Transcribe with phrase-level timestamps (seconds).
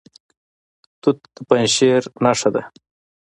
[1.01, 2.63] توت د پنجشیر نښه ده.